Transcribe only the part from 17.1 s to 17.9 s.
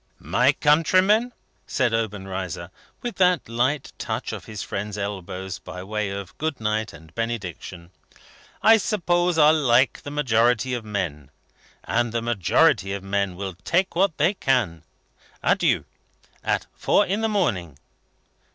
the morning."